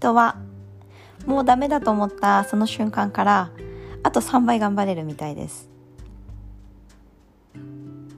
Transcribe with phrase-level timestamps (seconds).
[0.00, 0.36] 人は
[1.26, 3.50] もうダメだと思ったその瞬間から
[4.02, 5.68] あと3倍頑張れるみたいです。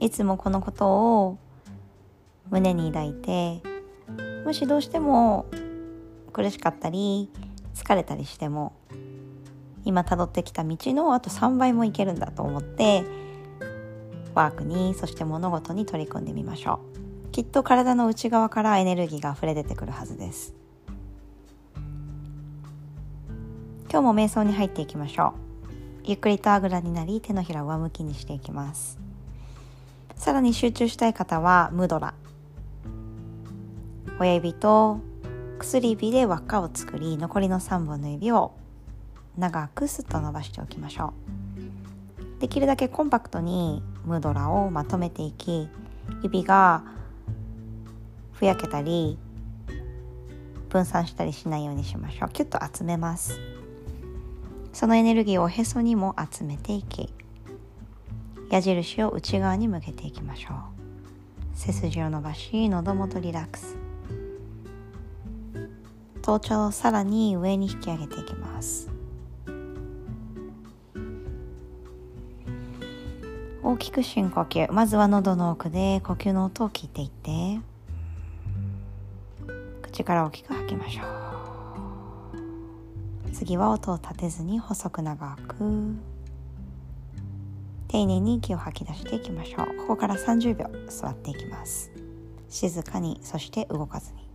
[0.00, 1.38] いつもこのことを
[2.50, 3.62] 胸に抱いて
[4.46, 5.46] もしどうしても
[6.32, 7.30] 苦しかったり
[7.74, 8.72] 疲れたりしても
[9.84, 13.04] 今たどってきた道のあと3倍もいけるんだと思って
[14.34, 16.80] ワークにそして物事に取り組んでみましょ
[17.26, 17.30] う。
[17.32, 20.54] きっと体の内側からエネルギーが溢れ出てくるはずです。
[23.96, 25.32] 今日も瞑想に入っていきましょ
[25.64, 25.70] う。
[26.04, 28.98] ゆっくりとあぐらになり手のひらを上向きにしていきます。
[30.16, 32.12] さらに集中したい方はムドラ。
[34.20, 35.00] 親指と
[35.58, 38.52] 薬指で輪っかを作り残りの3本の指を
[39.38, 41.14] 長くスッと伸ばしておきましょ
[42.36, 42.40] う。
[42.42, 45.70] できるだけコンパクトにムドラをまとめていき
[46.22, 46.84] 指が
[48.34, 49.18] ふやけたり
[50.68, 52.28] 分散したりしないようにしましょう。
[52.28, 53.40] キュッと集めます。
[54.76, 57.08] そのエネルギーをへそにも集めていき
[58.50, 60.54] 矢印を内側に向けていきましょう。
[61.54, 63.74] 背筋を伸ばし喉元リラックス。
[66.20, 68.90] 頭頂をさらに上に引き上げていきます。
[73.62, 74.70] 大きく深呼吸。
[74.70, 77.60] まずは喉の奥で呼吸の音を聞いていって
[79.80, 81.25] 口から大きく吐きましょう。
[83.38, 85.56] 次は音を立てずに細く長く。
[87.86, 89.76] 丁寧に息を吐き出していきましょう。
[89.76, 91.90] ここから30秒座っていきます。
[92.48, 94.25] 静かにそして動かずに。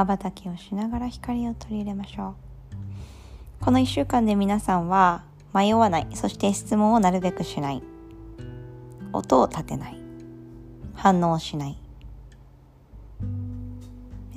[0.00, 2.34] まばたきをしながら光を取り入れましょ
[3.60, 3.62] う。
[3.62, 7.82] この1週間で皆さんは迷わないそして質問をなるべくしない。
[9.12, 9.98] 音を立てない。
[10.94, 11.76] 反応しない。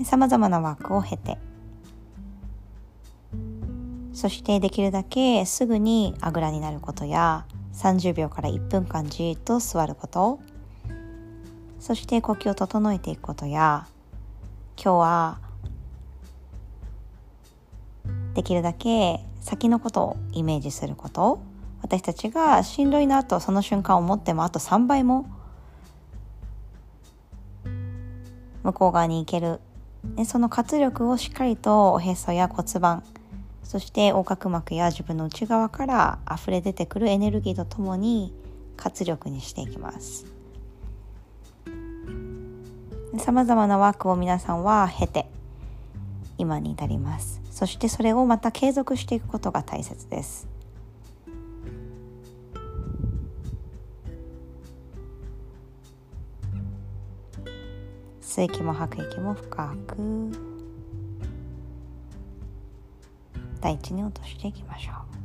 [0.04, 1.38] さまざまなワークを経て。
[4.12, 10.42] そしてできるだけすぐにあぐらになることや30秒から1分間じっと座ること。
[11.80, 13.88] そして呼吸を整えていくことや
[14.76, 15.43] 今日は
[18.36, 21.40] できるだけ先のことをイメージすること。
[21.82, 25.26] 私たちがしんどいなとその瞬間を思ってもあと3倍も。
[28.64, 29.60] 向こう側に行ける。
[30.16, 33.04] でその活力をしっかりとおへそや骨盤。
[33.64, 38.34] そして横隔膜や自分の内側から溢れ出てくるエネルギーとともに
[38.78, 40.26] 活力にしていきます。
[43.20, 45.28] さまざまなワークを皆さんは経て
[46.44, 47.42] 今に至ります。
[47.50, 50.48] そしてそれをまた継続していくことが大切です。
[58.22, 59.96] 吸う息も吐く息も深く。
[63.62, 65.23] 大地に落としていきましょう。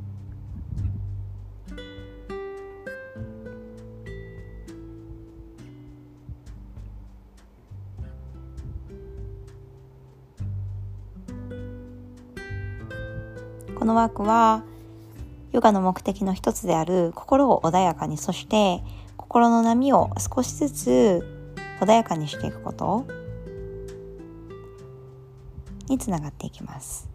[13.78, 14.64] このワークは
[15.52, 18.82] ヨガの目的の一つである心を穏やかにそして
[19.16, 21.24] 心の波を少しずつ
[21.80, 23.06] 穏やかにしていくこと
[25.88, 27.08] につながっていきます。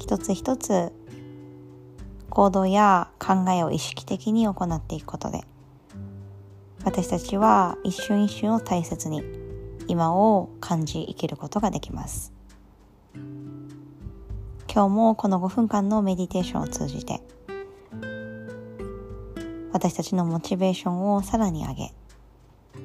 [0.00, 0.90] 一つ一つ
[2.28, 5.42] 行動や考えを意識的に行っていくことで
[6.84, 9.39] 私たちは一瞬一瞬を大切に
[9.90, 12.32] 今を感じ生きることができます。
[14.72, 17.20] 今日もこの5分間のメディテーションを通じて
[19.72, 21.92] 私たちのモチベーションをさらに上げ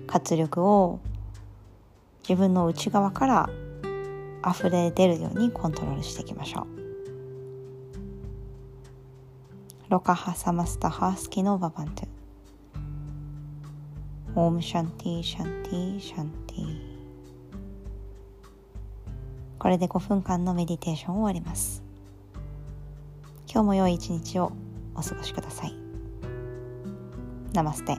[0.08, 1.00] 活力を
[2.28, 3.50] 自分の内側から
[4.44, 6.68] 溢れ出るようにコントロールしていきましょう。
[9.90, 12.02] Lokah samastah sukhino bhavantu。
[12.02, 16.95] Om shanti shanti shanti
[19.66, 21.82] これで5分間のメディテーションを終わります。
[23.52, 24.52] 今日も良い一日を
[24.94, 25.74] お過ごしください。
[27.52, 27.98] Namaste。